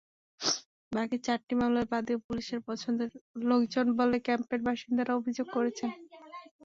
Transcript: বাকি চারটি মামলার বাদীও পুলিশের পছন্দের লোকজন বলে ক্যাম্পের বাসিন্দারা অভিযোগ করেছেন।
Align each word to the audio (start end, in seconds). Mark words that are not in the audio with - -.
বাকি 0.91 1.17
চারটি 1.25 1.53
মামলার 1.55 1.87
বাদীও 1.91 2.23
পুলিশের 2.27 2.59
পছন্দের 2.67 3.09
লোকজন 3.43 3.85
বলে 3.99 4.17
ক্যাম্পের 4.25 4.61
বাসিন্দারা 4.67 5.13
অভিযোগ 5.15 5.47
করেছেন। 5.55 5.89